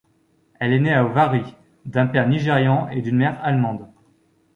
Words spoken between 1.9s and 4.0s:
père nigérian et d'une mère allemande.